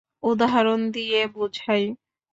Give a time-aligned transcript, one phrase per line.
[0.23, 1.83] উদাহরণ দিয়ে বুঝাই।